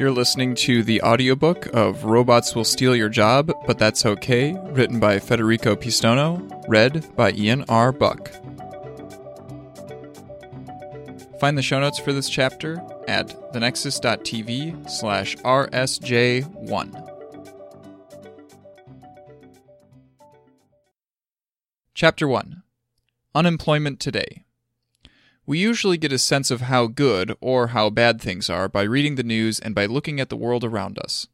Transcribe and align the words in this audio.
You're 0.00 0.10
listening 0.10 0.54
to 0.54 0.82
the 0.82 1.02
audiobook 1.02 1.66
of 1.74 2.04
Robots 2.04 2.54
Will 2.54 2.64
Steal 2.64 2.96
Your 2.96 3.10
Job, 3.10 3.52
But 3.66 3.78
That's 3.78 4.06
Okay, 4.06 4.56
written 4.70 4.98
by 4.98 5.18
Federico 5.18 5.76
Pistono, 5.76 6.64
read 6.66 7.14
by 7.16 7.32
Ian 7.32 7.66
R. 7.68 7.92
Buck. 7.92 8.30
Find 11.38 11.58
the 11.58 11.60
show 11.60 11.80
notes 11.80 11.98
for 11.98 12.14
this 12.14 12.30
chapter 12.30 12.82
at 13.08 13.52
thenexus.tv 13.52 14.88
slash 14.88 15.36
rsj1. 15.36 17.10
Chapter 21.92 22.26
1 22.26 22.62
Unemployment 23.34 24.00
Today 24.00 24.46
we 25.50 25.58
usually 25.58 25.98
get 25.98 26.12
a 26.12 26.18
sense 26.18 26.52
of 26.52 26.60
how 26.60 26.86
good 26.86 27.36
or 27.40 27.68
how 27.74 27.90
bad 27.90 28.20
things 28.20 28.48
are 28.48 28.68
by 28.68 28.82
reading 28.82 29.16
the 29.16 29.24
news 29.24 29.58
and 29.58 29.74
by 29.74 29.84
looking 29.84 30.20
at 30.20 30.28
the 30.28 30.36
world 30.36 30.62
around 30.62 30.96
us. 30.96 31.26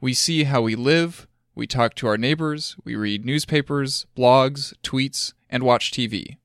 We 0.00 0.14
see 0.14 0.44
how 0.44 0.62
we 0.62 0.74
live, 0.74 1.28
we 1.54 1.66
talk 1.66 1.94
to 1.96 2.06
our 2.06 2.16
neighbors, 2.16 2.74
we 2.84 2.96
read 2.96 3.26
newspapers, 3.26 4.06
blogs, 4.16 4.72
tweets, 4.82 5.34
and 5.50 5.62
watch 5.62 5.90
TV. 5.92 6.38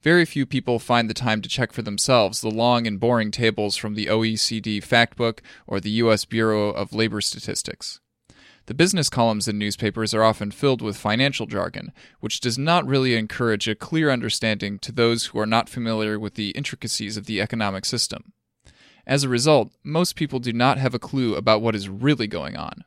Very 0.00 0.24
few 0.24 0.46
people 0.46 0.78
find 0.78 1.10
the 1.10 1.12
time 1.12 1.42
to 1.42 1.48
check 1.50 1.74
for 1.74 1.82
themselves 1.82 2.40
the 2.40 2.48
long 2.48 2.86
and 2.86 2.98
boring 2.98 3.30
tables 3.30 3.76
from 3.76 3.92
the 3.92 4.06
OECD 4.06 4.78
Factbook 4.78 5.40
or 5.66 5.78
the 5.78 5.90
U.S. 5.90 6.24
Bureau 6.24 6.70
of 6.70 6.94
Labor 6.94 7.20
Statistics. 7.20 8.00
The 8.66 8.74
business 8.74 9.08
columns 9.08 9.46
in 9.46 9.58
newspapers 9.58 10.12
are 10.12 10.24
often 10.24 10.50
filled 10.50 10.82
with 10.82 10.96
financial 10.96 11.46
jargon, 11.46 11.92
which 12.18 12.40
does 12.40 12.58
not 12.58 12.86
really 12.86 13.14
encourage 13.14 13.68
a 13.68 13.76
clear 13.76 14.10
understanding 14.10 14.80
to 14.80 14.90
those 14.90 15.26
who 15.26 15.38
are 15.38 15.46
not 15.46 15.68
familiar 15.68 16.18
with 16.18 16.34
the 16.34 16.50
intricacies 16.50 17.16
of 17.16 17.26
the 17.26 17.40
economic 17.40 17.84
system. 17.84 18.32
As 19.06 19.22
a 19.22 19.28
result, 19.28 19.72
most 19.84 20.16
people 20.16 20.40
do 20.40 20.52
not 20.52 20.78
have 20.78 20.94
a 20.94 20.98
clue 20.98 21.36
about 21.36 21.62
what 21.62 21.76
is 21.76 21.88
really 21.88 22.26
going 22.26 22.56
on. 22.56 22.82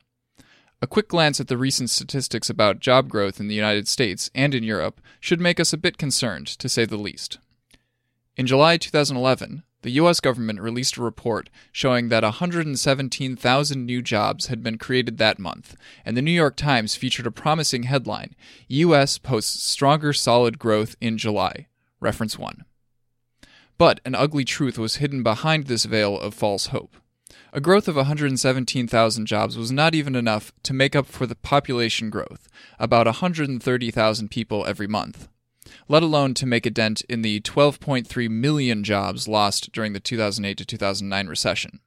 A 0.82 0.86
quick 0.86 1.08
glance 1.08 1.40
at 1.40 1.48
the 1.48 1.56
recent 1.56 1.88
statistics 1.88 2.50
about 2.50 2.80
job 2.80 3.08
growth 3.08 3.40
in 3.40 3.48
the 3.48 3.54
United 3.54 3.88
States 3.88 4.30
and 4.34 4.54
in 4.54 4.62
Europe 4.62 5.00
should 5.18 5.40
make 5.40 5.58
us 5.58 5.72
a 5.72 5.78
bit 5.78 5.96
concerned, 5.96 6.46
to 6.46 6.68
say 6.68 6.84
the 6.84 6.98
least. 6.98 7.38
In 8.36 8.46
July 8.46 8.76
2011, 8.76 9.62
the 9.82 9.90
U.S. 9.92 10.20
government 10.20 10.60
released 10.60 10.96
a 10.96 11.02
report 11.02 11.48
showing 11.72 12.08
that 12.08 12.22
117,000 12.22 13.86
new 13.86 14.02
jobs 14.02 14.46
had 14.46 14.62
been 14.62 14.78
created 14.78 15.18
that 15.18 15.38
month, 15.38 15.76
and 16.04 16.16
the 16.16 16.22
New 16.22 16.30
York 16.30 16.56
Times 16.56 16.96
featured 16.96 17.26
a 17.26 17.30
promising 17.30 17.84
headline 17.84 18.34
U.S. 18.68 19.18
posts 19.18 19.62
stronger 19.62 20.12
solid 20.12 20.58
growth 20.58 20.96
in 21.00 21.16
July. 21.16 21.66
Reference 21.98 22.38
1. 22.38 22.64
But 23.78 24.00
an 24.04 24.14
ugly 24.14 24.44
truth 24.44 24.78
was 24.78 24.96
hidden 24.96 25.22
behind 25.22 25.66
this 25.66 25.86
veil 25.86 26.18
of 26.18 26.34
false 26.34 26.66
hope. 26.66 26.96
A 27.52 27.60
growth 27.60 27.88
of 27.88 27.96
117,000 27.96 29.26
jobs 29.26 29.56
was 29.56 29.72
not 29.72 29.94
even 29.94 30.14
enough 30.14 30.52
to 30.62 30.74
make 30.74 30.94
up 30.94 31.06
for 31.06 31.26
the 31.26 31.34
population 31.34 32.10
growth, 32.10 32.48
about 32.78 33.06
130,000 33.06 34.30
people 34.30 34.64
every 34.66 34.86
month 34.86 35.28
let 35.88 36.02
alone 36.02 36.34
to 36.34 36.46
make 36.46 36.66
a 36.66 36.70
dent 36.70 37.02
in 37.08 37.22
the 37.22 37.40
12.3 37.40 38.30
million 38.30 38.84
jobs 38.84 39.28
lost 39.28 39.72
during 39.72 39.92
the 39.92 40.00
2008 40.00 40.56
to 40.58 40.64
2009 40.64 41.26
recession. 41.26 41.80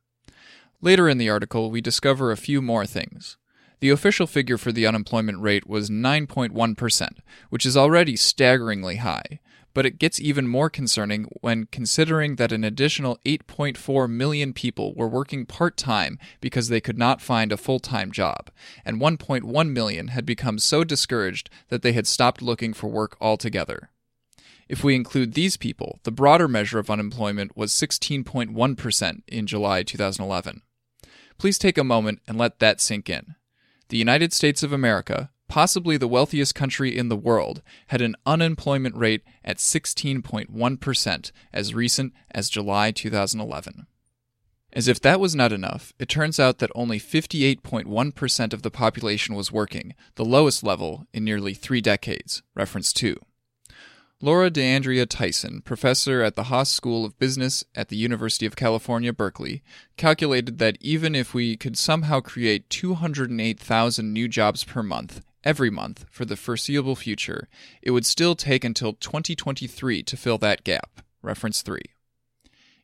Later 0.81 1.07
in 1.07 1.17
the 1.17 1.29
article, 1.29 1.71
we 1.71 1.81
discover 1.81 2.31
a 2.31 2.37
few 2.37 2.61
more 2.61 2.85
things. 2.85 3.37
The 3.79 3.89
official 3.89 4.27
figure 4.27 4.57
for 4.57 4.71
the 4.71 4.87
unemployment 4.87 5.41
rate 5.41 5.67
was 5.67 5.89
9.1%, 5.89 7.09
which 7.49 7.65
is 7.65 7.75
already 7.75 8.15
staggeringly 8.15 8.97
high, 8.97 9.39
but 9.73 9.85
it 9.85 9.99
gets 9.99 10.19
even 10.19 10.47
more 10.47 10.69
concerning 10.69 11.25
when 11.41 11.65
considering 11.65 12.35
that 12.35 12.51
an 12.51 12.63
additional 12.63 13.19
8.4 13.25 14.09
million 14.09 14.53
people 14.53 14.93
were 14.95 15.07
working 15.07 15.45
part 15.45 15.77
time 15.77 16.19
because 16.41 16.69
they 16.69 16.81
could 16.81 16.97
not 16.97 17.21
find 17.21 17.51
a 17.51 17.57
full 17.57 17.79
time 17.79 18.11
job, 18.11 18.49
and 18.85 19.01
1.1 19.01 19.69
million 19.71 20.09
had 20.09 20.25
become 20.25 20.59
so 20.59 20.83
discouraged 20.83 21.49
that 21.69 21.81
they 21.81 21.93
had 21.93 22.07
stopped 22.07 22.41
looking 22.41 22.73
for 22.73 22.87
work 22.87 23.17
altogether. 23.19 23.89
If 24.69 24.83
we 24.83 24.95
include 24.95 25.33
these 25.33 25.57
people, 25.57 25.99
the 26.03 26.11
broader 26.11 26.47
measure 26.47 26.79
of 26.79 26.89
unemployment 26.89 27.57
was 27.57 27.73
16.1% 27.73 29.21
in 29.27 29.47
July 29.47 29.83
2011. 29.83 30.61
Please 31.37 31.57
take 31.57 31.77
a 31.77 31.83
moment 31.83 32.21
and 32.27 32.37
let 32.37 32.59
that 32.59 32.79
sink 32.79 33.09
in. 33.09 33.35
The 33.89 33.97
United 33.97 34.33
States 34.33 34.63
of 34.63 34.71
America, 34.71 35.29
possibly 35.53 35.97
the 35.97 36.07
wealthiest 36.07 36.55
country 36.55 36.97
in 36.97 37.09
the 37.09 37.15
world, 37.15 37.61
had 37.89 38.01
an 38.01 38.15
unemployment 38.25 38.95
rate 38.95 39.21
at 39.45 39.57
16.1% 39.57 41.31
as 41.53 41.75
recent 41.75 42.11
as 42.31 42.49
July 42.49 42.89
2011. 42.89 43.85
As 44.73 44.87
if 44.87 44.99
that 45.01 45.19
was 45.19 45.35
not 45.35 45.53
enough, 45.53 45.93
it 45.99 46.09
turns 46.09 46.39
out 46.39 46.57
that 46.57 46.71
only 46.73 46.99
58.1% 46.99 48.51
of 48.51 48.63
the 48.63 48.71
population 48.71 49.35
was 49.35 49.51
working, 49.51 49.93
the 50.15 50.25
lowest 50.25 50.63
level 50.63 51.05
in 51.13 51.23
nearly 51.23 51.53
three 51.53 51.81
decades. 51.81 52.41
Reference 52.55 52.91
2. 52.91 53.15
Laura 54.21 54.49
D'Andrea 54.49 55.05
Tyson, 55.05 55.61
professor 55.61 56.23
at 56.23 56.33
the 56.33 56.45
Haas 56.45 56.71
School 56.71 57.05
of 57.05 57.19
Business 57.19 57.63
at 57.75 57.89
the 57.89 57.95
University 57.95 58.47
of 58.47 58.55
California, 58.55 59.13
Berkeley, 59.13 59.61
calculated 59.97 60.57
that 60.57 60.79
even 60.81 61.13
if 61.13 61.35
we 61.35 61.55
could 61.55 61.77
somehow 61.77 62.21
create 62.21 62.71
208,000 62.71 64.11
new 64.11 64.27
jobs 64.27 64.63
per 64.63 64.81
month, 64.81 65.21
every 65.43 65.69
month, 65.69 66.05
for 66.09 66.25
the 66.25 66.35
foreseeable 66.35 66.95
future, 66.95 67.47
it 67.81 67.91
would 67.91 68.05
still 68.05 68.35
take 68.35 68.63
until 68.63 68.93
2023 68.93 70.03
to 70.03 70.17
fill 70.17 70.37
that 70.39 70.63
gap. 70.63 71.01
Reference 71.21 71.61
3. 71.61 71.79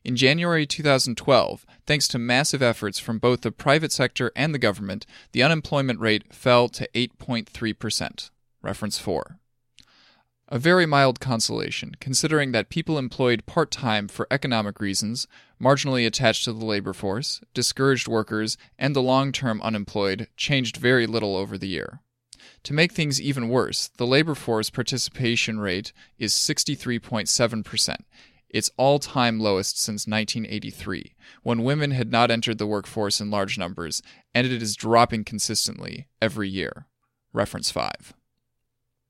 In 0.02 0.16
January 0.16 0.66
2012, 0.66 1.66
thanks 1.86 2.08
to 2.08 2.18
massive 2.18 2.62
efforts 2.62 2.98
from 2.98 3.18
both 3.18 3.42
the 3.42 3.52
private 3.52 3.92
sector 3.92 4.32
and 4.34 4.54
the 4.54 4.58
government, 4.58 5.04
the 5.32 5.42
unemployment 5.42 6.00
rate 6.00 6.32
fell 6.32 6.68
to 6.70 6.88
8.3%. 6.94 8.30
Reference 8.62 8.98
4. 8.98 9.38
A 10.48 10.58
very 10.58 10.86
mild 10.86 11.20
consolation, 11.20 11.94
considering 12.00 12.52
that 12.52 12.70
people 12.70 12.98
employed 12.98 13.46
part 13.46 13.70
time 13.70 14.08
for 14.08 14.26
economic 14.30 14.80
reasons, 14.80 15.28
marginally 15.62 16.06
attached 16.06 16.44
to 16.44 16.52
the 16.52 16.64
labor 16.64 16.92
force, 16.92 17.40
discouraged 17.54 18.08
workers, 18.08 18.56
and 18.78 18.96
the 18.96 19.02
long 19.02 19.30
term 19.32 19.60
unemployed 19.62 20.28
changed 20.36 20.78
very 20.78 21.06
little 21.06 21.36
over 21.36 21.56
the 21.56 21.68
year. 21.68 22.00
To 22.64 22.74
make 22.74 22.92
things 22.92 23.20
even 23.20 23.48
worse, 23.48 23.88
the 23.96 24.06
labor 24.06 24.34
force 24.34 24.70
participation 24.70 25.60
rate 25.60 25.92
is 26.18 26.32
63.7%, 26.34 27.96
its 28.50 28.70
all 28.76 28.98
time 28.98 29.40
lowest 29.40 29.80
since 29.80 30.06
1983, 30.06 31.14
when 31.42 31.62
women 31.62 31.92
had 31.92 32.10
not 32.10 32.30
entered 32.30 32.58
the 32.58 32.66
workforce 32.66 33.20
in 33.20 33.30
large 33.30 33.56
numbers, 33.56 34.02
and 34.34 34.46
it 34.46 34.62
is 34.62 34.76
dropping 34.76 35.24
consistently 35.24 36.08
every 36.20 36.48
year. 36.48 36.86
Reference 37.32 37.70
5. 37.70 38.14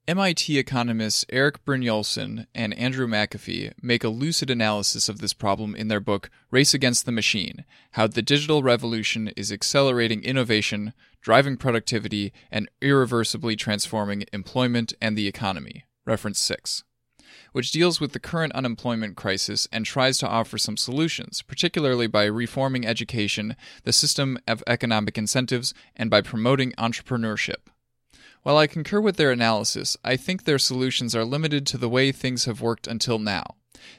MIT 0.09 0.59
economists 0.59 1.27
Eric 1.29 1.65
Brynjolfsson 1.65 2.47
and 2.55 2.75
Andrew 2.75 3.07
McAfee 3.07 3.75
make 3.83 4.03
a 4.03 4.09
lucid 4.09 4.51
analysis 4.51 5.09
of 5.09 5.19
this 5.19 5.35
problem 5.35 5.77
in 5.77 5.89
their 5.89 6.01
book 6.01 6.31
Race 6.51 6.73
Against 6.73 7.05
the 7.05 7.13
Machine 7.13 7.65
How 7.93 8.07
the 8.07 8.23
Digital 8.23 8.63
Revolution 8.63 9.29
is 9.37 9.53
Accelerating 9.53 10.25
Innovation, 10.25 10.95
Driving 11.21 11.57
Productivity, 11.57 12.33
and 12.51 12.69
Irreversibly 12.81 13.57
Transforming 13.57 14.25
Employment 14.33 14.95
and 15.03 15.17
the 15.17 15.29
Economy. 15.29 15.85
Reference 16.07 16.41
6. 16.41 16.83
Which 17.53 17.71
deals 17.71 18.01
with 18.01 18.13
the 18.13 18.19
current 18.19 18.55
unemployment 18.55 19.17
crisis 19.17 19.69
and 19.71 19.85
tries 19.85 20.17
to 20.19 20.29
offer 20.29 20.57
some 20.57 20.79
solutions, 20.79 21.43
particularly 21.43 22.07
by 22.07 22.25
reforming 22.25 22.87
education, 22.87 23.55
the 23.85 23.93
system 23.93 24.39
of 24.49 24.65
economic 24.67 25.19
incentives, 25.19 25.75
and 25.95 26.11
by 26.11 26.23
promoting 26.23 26.73
entrepreneurship. 26.73 27.69
While 28.43 28.57
I 28.57 28.67
concur 28.67 29.01
with 29.01 29.17
their 29.17 29.33
analysis, 29.33 29.97
I 30.03 30.17
think 30.17 30.45
their 30.45 30.59
solutions 30.59 31.15
are 31.15 31.25
limited 31.25 31.67
to 31.69 31.79
the 31.79 31.91
way 31.91 32.11
things 32.11 32.47
have 32.47 32.63
worked 32.63 32.87
until 32.87 33.19
now. 33.19 33.57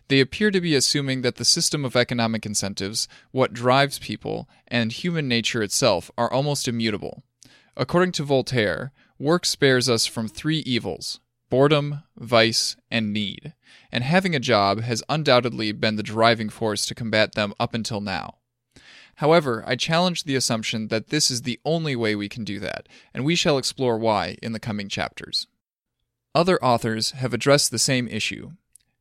They 0.07 0.19
appear 0.19 0.51
to 0.51 0.61
be 0.61 0.75
assuming 0.75 1.21
that 1.21 1.35
the 1.35 1.45
system 1.45 1.85
of 1.85 1.95
economic 1.95 2.45
incentives, 2.45 3.07
what 3.31 3.53
drives 3.53 3.99
people, 3.99 4.49
and 4.67 4.91
human 4.91 5.27
nature 5.27 5.61
itself 5.61 6.09
are 6.17 6.31
almost 6.31 6.67
immutable. 6.67 7.23
According 7.77 8.13
to 8.13 8.23
Voltaire, 8.23 8.91
work 9.19 9.45
spares 9.45 9.89
us 9.89 10.05
from 10.05 10.27
three 10.27 10.59
evils 10.59 11.19
boredom, 11.49 12.01
vice, 12.17 12.77
and 12.89 13.11
need, 13.11 13.53
and 13.91 14.05
having 14.05 14.33
a 14.33 14.39
job 14.39 14.81
has 14.81 15.03
undoubtedly 15.09 15.71
been 15.73 15.97
the 15.97 16.03
driving 16.03 16.49
force 16.49 16.85
to 16.85 16.95
combat 16.95 17.35
them 17.35 17.53
up 17.59 17.73
until 17.73 17.99
now. 17.99 18.37
However, 19.21 19.63
I 19.67 19.75
challenge 19.75 20.23
the 20.23 20.35
assumption 20.35 20.87
that 20.87 21.09
this 21.09 21.29
is 21.29 21.43
the 21.43 21.59
only 21.63 21.95
way 21.95 22.15
we 22.15 22.27
can 22.27 22.43
do 22.43 22.59
that, 22.61 22.89
and 23.13 23.23
we 23.23 23.35
shall 23.35 23.59
explore 23.59 23.95
why 23.95 24.35
in 24.41 24.51
the 24.51 24.59
coming 24.59 24.89
chapters. 24.89 25.45
Other 26.33 26.57
authors 26.63 27.11
have 27.11 27.31
addressed 27.31 27.69
the 27.69 27.77
same 27.77 28.07
issue. 28.07 28.53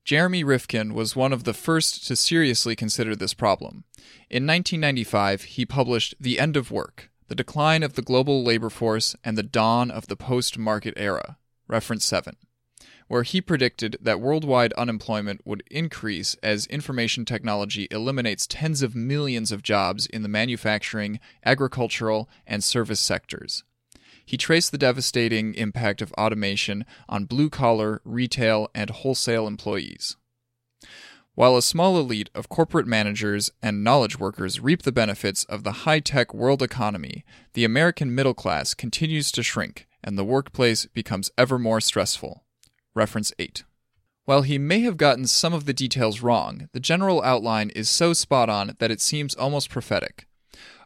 Jeremy 0.05 0.45
Rifkin 0.45 0.93
was 0.93 1.17
one 1.17 1.33
of 1.33 1.45
the 1.45 1.55
first 1.55 2.07
to 2.07 2.17
seriously 2.17 2.77
consider 2.77 3.17
this 3.17 3.33
problem. 3.33 3.85
In 4.29 4.47
1995, 4.47 5.45
he 5.45 5.65
published 5.65 6.15
The 6.21 6.39
End 6.39 6.55
of 6.55 6.71
Work 6.71 7.09
The 7.29 7.35
Decline 7.35 7.83
of 7.83 7.95
the 7.95 8.03
Global 8.03 8.45
Labor 8.45 8.69
Force 8.69 9.17
and 9.25 9.39
the 9.39 9.43
Dawn 9.43 9.91
of 9.91 10.09
the 10.09 10.17
Post 10.17 10.59
Market 10.59 10.93
Era, 10.99 11.39
reference 11.67 12.05
7, 12.05 12.37
where 13.11 13.25
he 13.25 13.41
predicted 13.41 13.97
that 14.01 14.21
worldwide 14.21 14.73
unemployment 14.75 15.41
would 15.45 15.65
increase 15.69 16.37
as 16.45 16.67
information 16.67 17.25
technology 17.25 17.89
eliminates 17.91 18.47
tens 18.47 18.83
of 18.83 18.95
millions 18.95 19.51
of 19.51 19.65
jobs 19.65 20.07
in 20.07 20.23
the 20.23 20.29
manufacturing, 20.29 21.19
agricultural, 21.45 22.31
and 22.47 22.63
service 22.63 23.01
sectors. 23.01 23.65
He 24.25 24.37
traced 24.37 24.71
the 24.71 24.79
devastating 24.79 25.55
impact 25.55 26.01
of 26.01 26.13
automation 26.13 26.85
on 27.09 27.25
blue 27.25 27.51
collar, 27.51 28.01
retail, 28.05 28.71
and 28.77 28.91
wholesale 28.91 29.49
employees. 29.49 30.17
While 31.35 31.57
a 31.57 31.63
small 31.63 31.99
elite 31.99 32.31
of 32.33 32.49
corporate 32.49 32.87
managers 32.87 33.51
and 33.61 33.83
knowledge 33.83 34.21
workers 34.21 34.61
reap 34.61 34.83
the 34.83 34.93
benefits 34.93 35.43
of 35.43 35.65
the 35.65 35.83
high 35.83 35.99
tech 35.99 36.33
world 36.33 36.63
economy, 36.63 37.25
the 37.55 37.65
American 37.65 38.15
middle 38.15 38.35
class 38.35 38.73
continues 38.73 39.33
to 39.33 39.43
shrink 39.43 39.89
and 40.05 40.17
the 40.17 40.25
workplace 40.25 40.87
becomes 40.87 41.33
ever 41.37 41.59
more 41.59 41.81
stressful. 41.81 42.45
Reference 42.95 43.33
8. 43.39 43.65
While 44.25 44.43
he 44.43 44.59
may 44.59 44.81
have 44.81 44.97
gotten 44.97 45.27
some 45.27 45.53
of 45.53 45.65
the 45.65 45.73
details 45.73 46.23
wrong, 46.23 46.69
the 46.73 46.81
general 46.81 47.23
outline 47.23 47.71
is 47.71 47.89
so 47.89 48.13
spot 48.13 48.49
on 48.49 48.77
that 48.79 48.91
it 48.91 49.01
seems 49.01 49.35
almost 49.35 49.71
prophetic. 49.71 50.27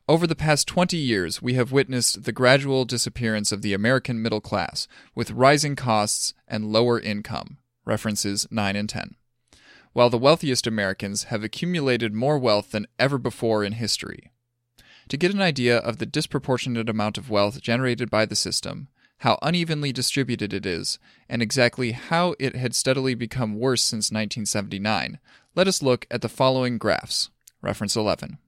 Over 0.07 0.27
the 0.27 0.37
past 0.37 0.69
20 0.69 0.99
years, 0.99 1.41
we 1.41 1.55
have 1.55 1.73
witnessed 1.73 2.25
the 2.25 2.33
gradual 2.33 2.85
disappearance 2.85 3.53
of 3.53 3.63
the 3.63 3.73
American 3.73 4.21
middle 4.21 4.43
class, 4.43 4.87
with 5.15 5.31
rising 5.31 5.77
costs 5.77 6.35
and 6.47 6.73
lower 6.73 7.01
income. 7.01 7.57
References 7.87 8.47
9 8.51 8.77
and 8.77 8.89
10. 8.89 9.17
While 9.95 10.11
the 10.11 10.19
wealthiest 10.19 10.67
Americans 10.67 11.25
have 11.25 11.43
accumulated 11.43 12.13
more 12.13 12.39
wealth 12.39 12.71
than 12.73 12.87
ever 12.99 13.17
before 13.17 13.65
in 13.65 13.73
history. 13.73 14.31
To 15.09 15.17
get 15.17 15.33
an 15.33 15.41
idea 15.41 15.79
of 15.79 15.99
the 15.99 16.07
disproportionate 16.07 16.89
amount 16.89 17.17
of 17.17 17.31
wealth 17.31 17.61
generated 17.61 18.11
by 18.11 18.27
the 18.27 18.37
system, 18.37 18.89
how 19.19 19.39
unevenly 19.43 19.93
distributed 19.93 20.53
it 20.53 20.67
is, 20.67 20.99
and 21.29 21.41
exactly 21.41 21.93
how 21.93 22.35
it 22.39 22.55
had 22.57 22.75
steadily 22.75 23.15
become 23.15 23.59
worse 23.59 23.83
since 23.83 24.11
1979, 24.11 25.19
let 25.55 25.69
us 25.69 25.83
look 25.83 26.07
at 26.11 26.21
the 26.21 26.29
following 26.29 26.79
graphs. 26.79 27.31
Reference 27.63 27.97
11. 27.97 28.39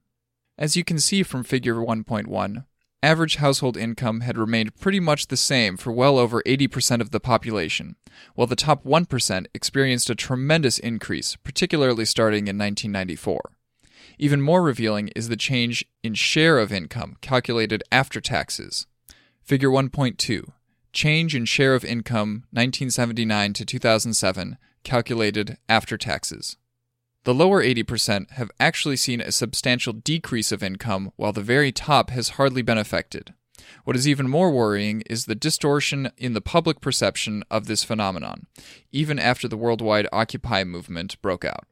As 0.59 0.77
you 0.77 0.85
can 0.85 0.99
see 0.99 1.23
from 1.23 1.45
Figure 1.45 1.77
1.1, 1.77 2.65
average 3.03 3.37
household 3.37 3.77
income 3.77 4.21
had 4.21 4.37
remained 4.39 4.75
pretty 4.77 5.01
much 5.01 5.29
the 5.29 5.37
same 5.37 5.77
for 5.77 5.93
well 5.93 6.19
over 6.19 6.43
80% 6.43 7.01
of 7.01 7.11
the 7.11 7.21
population, 7.21 7.97
while 8.35 8.47
the 8.47 8.57
top 8.57 8.85
1% 8.85 9.47
experienced 9.55 10.11
a 10.11 10.15
tremendous 10.15 10.79
increase, 10.79 11.37
particularly 11.37 12.05
starting 12.05 12.49
in 12.49 12.59
1994. 12.59 13.53
Even 14.19 14.41
more 14.41 14.63
revealing 14.63 15.09
is 15.15 15.29
the 15.29 15.37
change 15.37 15.85
in 16.03 16.15
share 16.15 16.59
of 16.59 16.73
income 16.73 17.17
calculated 17.21 17.85
after 17.93 18.21
taxes. 18.21 18.87
Figure 19.47 19.71
1.2 19.71 20.51
Change 20.93 21.37
in 21.37 21.45
share 21.45 21.77
of 21.77 21.85
income 21.85 22.47
1979 22.51 23.53
to 23.53 23.65
2007, 23.65 24.59
calculated 24.83 25.57
after 25.69 25.97
taxes. 25.97 26.57
The 27.23 27.33
lower 27.33 27.63
80% 27.63 28.33
have 28.33 28.51
actually 28.59 28.97
seen 28.97 29.21
a 29.21 29.31
substantial 29.31 29.93
decrease 29.93 30.51
of 30.51 30.65
income, 30.65 31.13
while 31.15 31.33
the 31.33 31.43
very 31.43 31.71
top 31.71 32.11
has 32.11 32.31
hardly 32.31 32.61
been 32.61 32.77
affected. 32.77 33.35
What 33.85 33.95
is 33.95 34.09
even 34.09 34.29
more 34.29 34.51
worrying 34.51 35.03
is 35.03 35.27
the 35.27 35.37
distortion 35.37 36.11
in 36.17 36.33
the 36.33 36.41
public 36.41 36.81
perception 36.81 37.45
of 37.49 37.67
this 37.67 37.85
phenomenon, 37.85 38.49
even 38.91 39.17
after 39.17 39.47
the 39.47 39.57
worldwide 39.57 40.09
Occupy 40.11 40.65
movement 40.65 41.23
broke 41.23 41.45
out. 41.45 41.67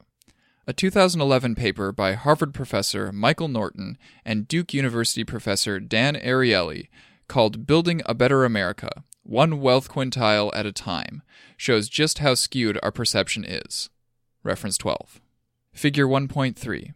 A 0.69 0.73
2011 0.73 1.56
paper 1.56 1.91
by 1.91 2.12
Harvard 2.12 2.55
professor 2.55 3.11
Michael 3.11 3.49
Norton 3.49 3.99
and 4.25 4.47
Duke 4.47 4.73
University 4.73 5.25
professor 5.25 5.81
Dan 5.81 6.15
Ariely 6.15 6.87
called 7.29 7.67
Building 7.67 8.03
a 8.06 8.15
Better 8.15 8.44
America 8.44 9.05
one 9.25 9.61
wealth 9.61 9.88
quintile 9.88 10.50
at 10.55 10.67
a 10.67 10.73
time, 10.73 11.23
shows 11.56 11.88
just 11.88 12.19
how 12.19 12.35
skewed 12.35 12.79
our 12.82 12.93
perception 12.93 13.44
is. 13.44 13.91
Reference 14.43 14.76
12. 14.76 15.21
Figure 15.73 16.06
1.3. 16.06 16.94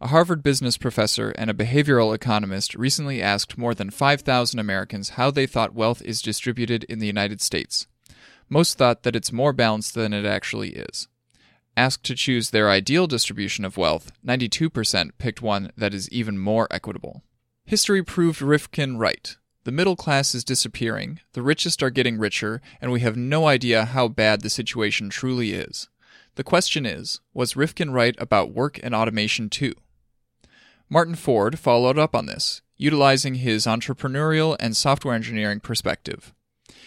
A 0.00 0.06
Harvard 0.08 0.42
business 0.42 0.76
professor 0.76 1.30
and 1.38 1.48
a 1.48 1.54
behavioral 1.54 2.12
economist 2.12 2.74
recently 2.74 3.22
asked 3.22 3.56
more 3.56 3.74
than 3.74 3.90
5,000 3.90 4.58
Americans 4.58 5.10
how 5.10 5.30
they 5.30 5.46
thought 5.46 5.74
wealth 5.74 6.02
is 6.02 6.20
distributed 6.20 6.82
in 6.84 6.98
the 6.98 7.06
United 7.06 7.40
States. 7.40 7.86
Most 8.48 8.76
thought 8.76 9.04
that 9.04 9.14
it's 9.14 9.32
more 9.32 9.52
balanced 9.52 9.94
than 9.94 10.12
it 10.12 10.26
actually 10.26 10.70
is. 10.70 11.06
Asked 11.76 12.02
to 12.04 12.16
choose 12.16 12.50
their 12.50 12.68
ideal 12.68 13.06
distribution 13.06 13.64
of 13.64 13.76
wealth, 13.76 14.10
92% 14.26 15.12
picked 15.18 15.40
one 15.40 15.70
that 15.76 15.94
is 15.94 16.10
even 16.10 16.36
more 16.36 16.66
equitable. 16.70 17.22
History 17.64 18.02
proved 18.02 18.42
Rifkin 18.42 18.98
right. 18.98 19.36
The 19.64 19.72
middle 19.72 19.94
class 19.94 20.34
is 20.34 20.42
disappearing, 20.42 21.20
the 21.34 21.42
richest 21.42 21.82
are 21.84 21.90
getting 21.90 22.18
richer, 22.18 22.60
and 22.80 22.90
we 22.90 23.00
have 23.00 23.16
no 23.16 23.46
idea 23.46 23.84
how 23.84 24.08
bad 24.08 24.40
the 24.40 24.50
situation 24.50 25.08
truly 25.08 25.52
is. 25.52 25.88
The 26.34 26.42
question 26.42 26.84
is 26.84 27.20
was 27.32 27.56
Rifkin 27.56 27.92
right 27.92 28.16
about 28.18 28.52
work 28.52 28.80
and 28.82 28.94
automation 28.94 29.48
too? 29.48 29.74
Martin 30.90 31.14
Ford 31.14 31.58
followed 31.58 31.96
up 31.96 32.14
on 32.14 32.26
this, 32.26 32.60
utilizing 32.76 33.36
his 33.36 33.64
entrepreneurial 33.64 34.56
and 34.58 34.76
software 34.76 35.14
engineering 35.14 35.60
perspective. 35.60 36.34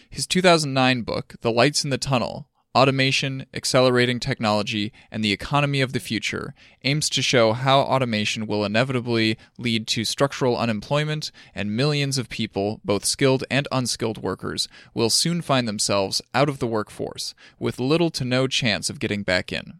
His 0.09 0.27
2009 0.27 1.03
book, 1.03 1.35
The 1.41 1.51
Lights 1.51 1.83
in 1.83 1.91
the 1.91 1.97
Tunnel, 1.97 2.49
Automation, 2.75 3.45
Accelerating 3.53 4.19
Technology, 4.19 4.91
and 5.09 5.23
the 5.23 5.31
Economy 5.31 5.79
of 5.79 5.93
the 5.93 5.99
Future 6.01 6.53
aims 6.83 7.09
to 7.11 7.21
show 7.21 7.53
how 7.53 7.79
automation 7.79 8.47
will 8.47 8.65
inevitably 8.65 9.37
lead 9.57 9.87
to 9.87 10.03
structural 10.03 10.57
unemployment, 10.57 11.31
and 11.55 11.77
millions 11.77 12.17
of 12.17 12.27
people, 12.27 12.81
both 12.83 13.05
skilled 13.05 13.45
and 13.49 13.65
unskilled 13.71 14.17
workers, 14.17 14.67
will 14.93 15.09
soon 15.09 15.41
find 15.41 15.69
themselves 15.69 16.21
out 16.33 16.49
of 16.49 16.59
the 16.59 16.67
workforce, 16.67 17.33
with 17.57 17.79
little 17.79 18.09
to 18.09 18.25
no 18.25 18.45
chance 18.45 18.89
of 18.89 18.99
getting 18.99 19.23
back 19.23 19.53
in. 19.53 19.79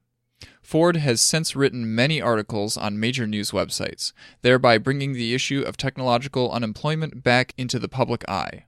Ford 0.61 0.95
has 0.95 1.19
since 1.19 1.53
written 1.53 1.93
many 1.93 2.21
articles 2.21 2.77
on 2.77 2.97
major 2.97 3.27
news 3.27 3.51
websites, 3.51 4.13
thereby 4.41 4.77
bringing 4.77 5.11
the 5.11 5.33
issue 5.35 5.63
of 5.67 5.75
technological 5.75 6.49
unemployment 6.49 7.23
back 7.23 7.53
into 7.57 7.77
the 7.77 7.89
public 7.89 8.27
eye. 8.29 8.63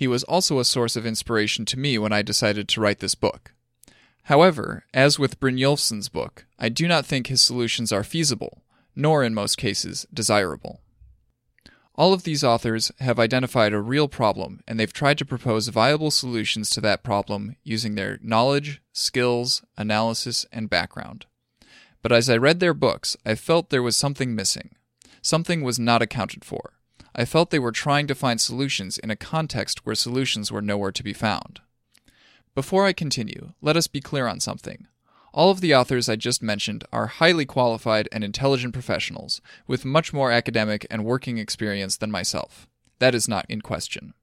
He 0.00 0.08
was 0.08 0.24
also 0.24 0.58
a 0.58 0.64
source 0.64 0.96
of 0.96 1.04
inspiration 1.04 1.66
to 1.66 1.78
me 1.78 1.98
when 1.98 2.10
I 2.10 2.22
decided 2.22 2.68
to 2.68 2.80
write 2.80 3.00
this 3.00 3.14
book. 3.14 3.52
However, 4.22 4.86
as 4.94 5.18
with 5.18 5.38
Brynjolfsson's 5.38 6.08
book, 6.08 6.46
I 6.58 6.70
do 6.70 6.88
not 6.88 7.04
think 7.04 7.26
his 7.26 7.42
solutions 7.42 7.92
are 7.92 8.02
feasible, 8.02 8.62
nor 8.96 9.22
in 9.22 9.34
most 9.34 9.58
cases 9.58 10.06
desirable. 10.10 10.80
All 11.96 12.14
of 12.14 12.22
these 12.22 12.42
authors 12.42 12.90
have 13.00 13.18
identified 13.18 13.74
a 13.74 13.80
real 13.82 14.08
problem 14.08 14.60
and 14.66 14.80
they've 14.80 14.90
tried 14.90 15.18
to 15.18 15.26
propose 15.26 15.68
viable 15.68 16.10
solutions 16.10 16.70
to 16.70 16.80
that 16.80 17.02
problem 17.02 17.56
using 17.62 17.94
their 17.94 18.18
knowledge, 18.22 18.80
skills, 18.94 19.62
analysis, 19.76 20.46
and 20.50 20.70
background. 20.70 21.26
But 22.00 22.12
as 22.12 22.30
I 22.30 22.38
read 22.38 22.58
their 22.60 22.72
books, 22.72 23.18
I 23.26 23.34
felt 23.34 23.68
there 23.68 23.82
was 23.82 23.96
something 23.96 24.34
missing. 24.34 24.76
Something 25.20 25.60
was 25.60 25.78
not 25.78 26.00
accounted 26.00 26.42
for. 26.42 26.72
I 27.14 27.24
felt 27.24 27.50
they 27.50 27.58
were 27.58 27.72
trying 27.72 28.06
to 28.06 28.14
find 28.14 28.40
solutions 28.40 28.98
in 28.98 29.10
a 29.10 29.16
context 29.16 29.84
where 29.84 29.94
solutions 29.94 30.52
were 30.52 30.62
nowhere 30.62 30.92
to 30.92 31.02
be 31.02 31.12
found. 31.12 31.60
Before 32.54 32.86
I 32.86 32.92
continue, 32.92 33.52
let 33.60 33.76
us 33.76 33.86
be 33.86 34.00
clear 34.00 34.26
on 34.26 34.40
something. 34.40 34.86
All 35.32 35.50
of 35.50 35.60
the 35.60 35.74
authors 35.74 36.08
I 36.08 36.16
just 36.16 36.42
mentioned 36.42 36.84
are 36.92 37.06
highly 37.06 37.46
qualified 37.46 38.08
and 38.10 38.24
intelligent 38.24 38.74
professionals, 38.74 39.40
with 39.66 39.84
much 39.84 40.12
more 40.12 40.32
academic 40.32 40.86
and 40.90 41.04
working 41.04 41.38
experience 41.38 41.96
than 41.96 42.10
myself. 42.10 42.66
That 42.98 43.14
is 43.14 43.28
not 43.28 43.46
in 43.48 43.60
question. 43.60 44.14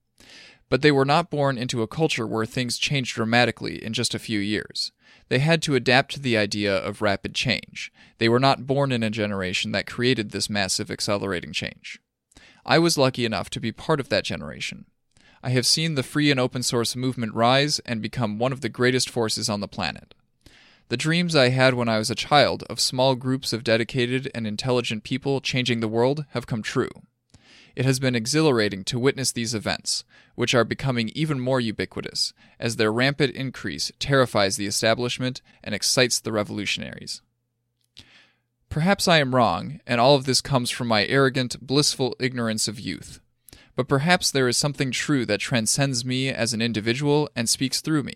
But 0.70 0.82
they 0.82 0.92
were 0.92 1.06
not 1.06 1.30
born 1.30 1.58
into 1.58 1.82
a 1.82 1.88
culture 1.88 2.28
where 2.28 2.46
things 2.46 2.78
changed 2.78 3.16
dramatically 3.16 3.84
in 3.84 3.94
just 3.94 4.14
a 4.14 4.20
few 4.20 4.40
years. 4.40 4.92
They 5.30 5.40
had 5.40 5.62
to 5.64 5.76
adapt 5.76 6.12
to 6.14 6.20
the 6.20 6.38
idea 6.38 6.76
of 6.76 7.02
rapid 7.02 7.34
change. 7.34 7.92
They 8.18 8.28
were 8.28 8.40
not 8.40 8.68
born 8.68 8.92
in 8.92 9.04
a 9.04 9.10
generation 9.10 9.72
that 9.72 9.88
created 9.88 10.32
this 10.32 10.50
massive 10.50 10.92
accelerating 10.92 11.54
change. 11.54 12.02
I 12.70 12.80
was 12.80 12.98
lucky 12.98 13.24
enough 13.24 13.50
to 13.52 13.62
be 13.62 13.72
part 13.72 14.02
of 14.02 14.10
that 14.10 14.26
generation. 14.26 14.86
I 15.42 15.52
have 15.52 15.66
seen 15.66 15.96
the 15.96 16.04
free 16.04 16.30
and 16.30 16.40
open 16.40 16.64
source 16.64 16.98
movement 16.98 17.34
rise 17.34 17.80
and 17.86 18.02
become 18.02 18.40
one 18.40 18.52
of 18.52 18.60
the 18.60 18.68
greatest 18.68 19.10
forces 19.10 19.48
on 19.48 19.62
the 19.62 19.70
planet. 19.70 20.14
The 20.90 20.98
dreams 20.98 21.34
I 21.34 21.50
had 21.50 21.76
when 21.76 21.88
I 21.88 21.98
was 21.98 22.10
a 22.10 22.16
child 22.16 22.64
of 22.64 22.82
small 22.82 23.16
groups 23.16 23.54
of 23.54 23.64
dedicated 23.64 24.30
and 24.36 24.46
intelligent 24.46 25.04
people 25.04 25.40
changing 25.40 25.80
the 25.80 25.88
world 25.88 26.26
have 26.32 26.46
come 26.46 26.62
true. 26.62 26.90
It 27.74 27.86
has 27.86 28.00
been 28.00 28.16
exhilarating 28.16 28.84
to 28.86 29.00
witness 29.00 29.32
these 29.32 29.56
events, 29.56 30.04
which 30.36 30.54
are 30.54 30.66
becoming 30.66 31.10
even 31.10 31.40
more 31.40 31.62
ubiquitous, 31.62 32.34
as 32.60 32.76
their 32.76 32.92
rampant 32.92 33.34
increase 33.34 33.94
terrifies 34.00 34.58
the 34.58 34.66
establishment 34.66 35.42
and 35.64 35.74
excites 35.74 36.20
the 36.20 36.34
revolutionaries. 36.34 37.22
Perhaps 38.78 39.08
I 39.08 39.18
am 39.18 39.34
wrong, 39.34 39.80
and 39.88 40.00
all 40.00 40.14
of 40.14 40.26
this 40.26 40.40
comes 40.40 40.70
from 40.70 40.88
my 40.88 41.04
arrogant, 41.08 41.60
blissful 41.66 42.16
ignorance 42.20 42.68
of 42.68 42.80
youth. 42.80 43.20
But 43.76 43.88
perhaps 43.88 44.30
there 44.30 44.48
is 44.48 44.56
something 44.56 44.92
true 44.92 45.26
that 45.26 45.40
transcends 45.40 46.06
me 46.06 46.30
as 46.30 46.54
an 46.54 46.62
individual 46.62 47.28
and 47.36 47.50
speaks 47.50 47.82
through 47.82 48.04
me. 48.04 48.14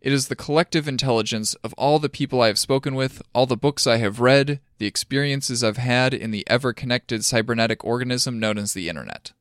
It 0.00 0.12
is 0.12 0.26
the 0.26 0.34
collective 0.34 0.88
intelligence 0.88 1.54
of 1.62 1.72
all 1.74 2.00
the 2.00 2.08
people 2.08 2.42
I 2.42 2.48
have 2.48 2.58
spoken 2.58 2.96
with, 2.96 3.22
all 3.32 3.46
the 3.46 3.56
books 3.56 3.86
I 3.86 3.98
have 3.98 4.18
read, 4.18 4.58
the 4.78 4.86
experiences 4.86 5.62
I've 5.62 5.76
had 5.76 6.14
in 6.14 6.32
the 6.32 6.44
ever 6.50 6.72
connected 6.72 7.24
cybernetic 7.24 7.84
organism 7.84 8.40
known 8.40 8.58
as 8.58 8.72
the 8.72 8.88
Internet. 8.88 9.34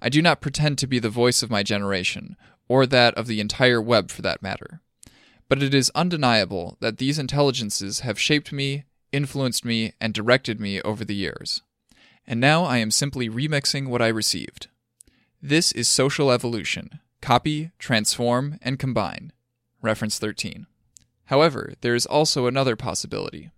I 0.00 0.10
do 0.10 0.22
not 0.22 0.40
pretend 0.40 0.78
to 0.78 0.86
be 0.86 1.00
the 1.00 1.10
voice 1.10 1.42
of 1.42 1.50
my 1.50 1.64
generation, 1.64 2.36
or 2.68 2.86
that 2.86 3.14
of 3.14 3.26
the 3.26 3.40
entire 3.40 3.82
web 3.82 4.12
for 4.12 4.22
that 4.22 4.42
matter. 4.44 4.80
But 5.48 5.60
it 5.60 5.74
is 5.74 5.90
undeniable 5.96 6.76
that 6.78 6.98
these 6.98 7.18
intelligences 7.18 8.00
have 8.00 8.16
shaped 8.16 8.52
me, 8.52 8.84
influenced 9.12 9.64
me, 9.64 9.92
and 10.00 10.14
directed 10.14 10.60
me 10.60 10.80
over 10.82 11.04
the 11.04 11.14
years. 11.14 11.62
And 12.26 12.40
now 12.40 12.64
I 12.64 12.78
am 12.78 12.90
simply 12.90 13.28
remixing 13.28 13.88
what 13.88 14.02
I 14.02 14.08
received. 14.08 14.68
This 15.42 15.72
is 15.72 15.88
social 15.88 16.30
evolution 16.30 17.00
copy, 17.20 17.70
transform, 17.78 18.58
and 18.62 18.78
combine. 18.78 19.32
Reference 19.82 20.18
13. 20.18 20.66
However, 21.26 21.74
there 21.80 21.94
is 21.94 22.06
also 22.06 22.46
another 22.46 22.76
possibility. 22.76 23.50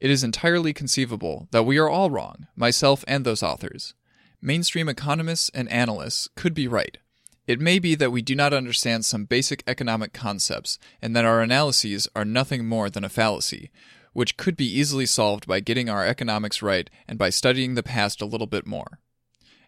It 0.00 0.10
is 0.10 0.22
entirely 0.22 0.72
conceivable 0.72 1.48
that 1.50 1.64
we 1.64 1.78
are 1.78 1.88
all 1.88 2.10
wrong, 2.10 2.46
myself 2.54 3.04
and 3.08 3.24
those 3.24 3.42
authors. 3.42 3.94
Mainstream 4.40 4.88
economists 4.88 5.50
and 5.52 5.68
analysts 5.70 6.28
could 6.36 6.54
be 6.54 6.68
right. 6.68 6.98
It 7.46 7.60
may 7.60 7.78
be 7.78 7.94
that 7.96 8.12
we 8.12 8.22
do 8.22 8.34
not 8.34 8.52
understand 8.52 9.04
some 9.04 9.24
basic 9.24 9.64
economic 9.66 10.12
concepts 10.12 10.78
and 11.02 11.16
that 11.16 11.24
our 11.24 11.40
analyses 11.40 12.06
are 12.14 12.24
nothing 12.24 12.66
more 12.66 12.88
than 12.90 13.04
a 13.04 13.08
fallacy, 13.08 13.70
which 14.18 14.36
could 14.36 14.56
be 14.56 14.66
easily 14.66 15.06
solved 15.06 15.46
by 15.46 15.60
getting 15.60 15.88
our 15.88 16.04
economics 16.04 16.60
right 16.60 16.90
and 17.06 17.20
by 17.20 17.30
studying 17.30 17.76
the 17.76 17.84
past 17.84 18.20
a 18.20 18.26
little 18.26 18.48
bit 18.48 18.66
more. 18.66 18.98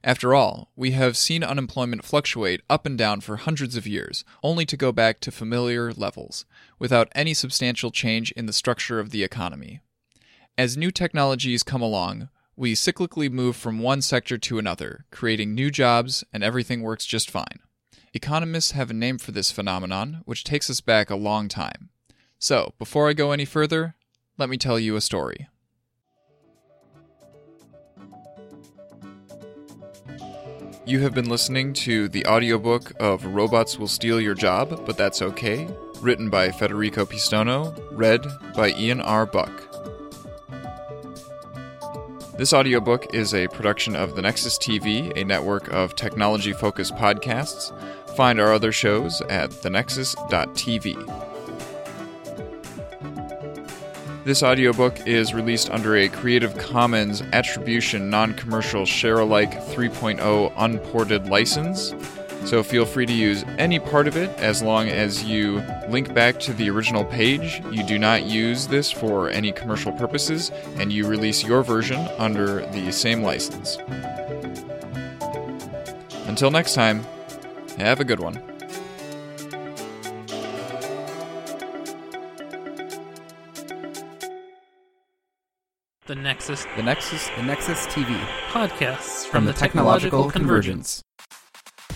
After 0.03 0.35
all, 0.35 0.73
we 0.75 0.91
have 0.91 1.17
seen 1.17 1.45
unemployment 1.45 2.05
fluctuate 2.05 2.61
up 2.69 2.85
and 2.85 2.99
down 2.99 3.21
for 3.21 3.37
hundreds 3.37 3.77
of 3.77 3.87
years, 3.87 4.25
only 4.43 4.67
to 4.67 4.77
go 4.77 4.91
back 4.91 5.21
to 5.21 5.31
familiar 5.31 5.93
levels, 5.93 6.47
without 6.81 7.13
any 7.15 7.33
substantial 7.33 7.93
change 7.93 8.33
in 8.33 8.47
the 8.47 8.53
structure 8.53 8.99
of 8.99 9.11
the 9.11 9.23
economy. 9.23 9.83
As 10.59 10.77
new 10.77 10.91
technologies 10.91 11.63
come 11.63 11.81
along, 11.81 12.29
we 12.57 12.73
cyclically 12.73 13.31
move 13.31 13.55
from 13.55 13.79
one 13.79 14.03
sector 14.03 14.37
to 14.37 14.59
another, 14.59 15.05
creating 15.13 15.55
new 15.55 15.71
jobs, 15.71 16.25
and 16.33 16.43
everything 16.43 16.83
works 16.83 17.07
just 17.07 17.31
fine. 17.31 17.61
Economists 18.15 18.73
have 18.73 18.91
a 18.91 18.95
name 18.95 19.19
for 19.19 19.31
this 19.31 19.53
phenomenon, 19.53 20.23
which 20.25 20.43
takes 20.43 20.69
us 20.69 20.81
back 20.81 21.09
a 21.09 21.15
long 21.15 21.47
time. 21.47 21.91
So, 22.41 22.75
before 22.81 23.09
I 23.09 23.13
go 23.13 23.31
any 23.31 23.45
further, 23.45 23.95
let 24.41 24.49
me 24.49 24.57
tell 24.57 24.79
you 24.79 24.97
a 24.97 25.01
story. 25.03 25.49
You 30.87 31.01
have 31.01 31.15
been 31.15 31.29
listening 31.29 31.75
to 31.75 32.09
the 32.09 32.27
audiobook 32.27 32.93
of 32.99 33.25
Robots 33.27 33.79
Will 33.79 33.87
Steal 33.87 34.19
Your 34.19 34.35
Job, 34.35 34.87
But 34.87 34.97
That's 34.97 35.21
Okay, 35.21 35.69
written 36.01 36.31
by 36.31 36.51
Federico 36.51 37.05
Pistono, 37.05 37.79
read 37.93 38.27
by 38.57 38.71
Ian 38.71 39.03
R. 39.03 39.27
Buck. 39.27 39.67
This 42.39 42.55
audiobook 42.55 43.15
is 43.15 43.35
a 43.35 43.47
production 43.49 43.95
of 43.95 44.17
The 44.17 44.23
Nexus 44.23 44.57
TV, 44.57 45.15
a 45.15 45.25
network 45.25 45.69
of 45.69 45.95
technology 45.95 46.55
focused 46.55 46.95
podcasts. 46.95 47.77
Find 48.17 48.41
our 48.41 48.55
other 48.55 48.73
shows 48.73 49.21
at 49.29 49.51
thenexus.tv. 49.51 51.30
This 54.23 54.43
audiobook 54.43 55.07
is 55.07 55.33
released 55.33 55.71
under 55.71 55.97
a 55.97 56.09
Creative 56.09 56.57
Commons 56.59 57.23
Attribution 57.33 58.11
Non 58.11 58.35
Commercial 58.35 58.85
Share 58.85 59.21
Alike 59.21 59.53
3.0 59.53 60.53
Unported 60.59 61.27
license. 61.29 61.95
So 62.45 62.63
feel 62.63 62.85
free 62.85 63.07
to 63.07 63.13
use 63.15 63.45
any 63.57 63.79
part 63.79 64.07
of 64.07 64.19
it 64.19 64.29
as 64.39 64.63
long 64.63 64.89
as 64.89 65.25
you 65.25 65.63
link 65.89 66.13
back 66.13 66.39
to 66.41 66.53
the 66.53 66.69
original 66.69 67.03
page. 67.03 67.63
You 67.71 67.83
do 67.83 67.99
not 67.99 68.27
use 68.27 68.67
this 68.67 68.91
for 68.91 69.31
any 69.31 69.53
commercial 69.53 69.93
purposes, 69.93 70.51
and 70.77 70.93
you 70.93 71.07
release 71.07 71.43
your 71.43 71.63
version 71.63 72.07
under 72.19 72.67
the 72.73 72.93
same 72.93 73.23
license. 73.23 73.79
Until 76.27 76.51
next 76.51 76.75
time, 76.75 77.07
have 77.79 78.01
a 78.01 78.05
good 78.05 78.21
one. 78.21 78.50
The 86.11 86.17
Nexus 86.17 86.67
The 86.77 86.83
Nexus, 86.83 87.29
the 87.37 87.43
Nexus 87.45 87.87
TV 87.87 88.21
podcasts 88.49 89.29
from 89.29 89.45
the 89.45 89.53
Technological 89.53 90.29
Convergence. 90.29 91.05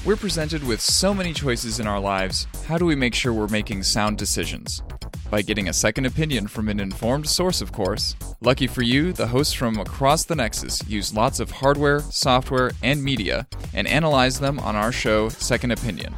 We're 0.07 0.15
presented 0.15 0.63
with 0.63 0.81
so 0.81 1.13
many 1.13 1.33
choices 1.33 1.81
in 1.81 1.89
our 1.89 1.99
lives. 1.99 2.47
How 2.69 2.79
do 2.79 2.85
we 2.85 2.95
make 2.95 3.13
sure 3.13 3.33
we're 3.33 3.49
making 3.49 3.83
sound 3.83 4.17
decisions? 4.17 4.85
By 5.33 5.43
getting 5.43 5.69
a 5.69 5.73
second 5.73 6.07
opinion 6.07 6.47
from 6.47 6.69
an 6.69 6.79
informed 6.79 7.29
source, 7.29 7.61
of 7.61 7.73
course. 7.73 8.15
Lucky 8.41 8.69
for 8.69 8.83
you, 8.83 9.13
the 9.13 9.27
hosts 9.27 9.53
from 9.53 9.81
across 9.81 10.25
the 10.25 10.37
Nexus 10.37 10.81
use 10.89 11.13
lots 11.13 11.41
of 11.41 11.51
hardware, 11.51 11.99
software, 11.99 12.71
and 12.85 13.03
media 13.03 13.49
and 13.73 13.89
analyze 13.89 14.39
them 14.39 14.61
on 14.61 14.77
our 14.77 14.93
show, 14.93 15.29
Second 15.29 15.73
Opinion. 15.73 16.15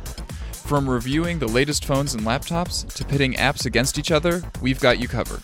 From 0.53 0.91
reviewing 0.91 1.39
the 1.39 1.49
latest 1.49 1.87
phones 1.87 2.13
and 2.13 2.27
laptops 2.27 2.87
to 2.93 3.07
pitting 3.07 3.33
apps 3.37 3.65
against 3.65 3.99
each 3.99 4.11
other, 4.11 4.43
we've 4.61 4.81
got 4.81 5.01
you 5.01 5.09
covered. 5.09 5.41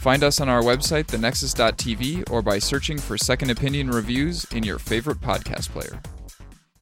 Find 0.00 0.24
us 0.24 0.40
on 0.40 0.48
our 0.48 0.62
website, 0.62 1.08
thenexus.tv, 1.08 2.30
or 2.30 2.40
by 2.40 2.58
searching 2.58 2.96
for 2.96 3.18
Second 3.18 3.50
Opinion 3.50 3.90
reviews 3.90 4.46
in 4.46 4.62
your 4.62 4.78
favorite 4.78 5.20
podcast 5.20 5.68
player. 5.68 6.00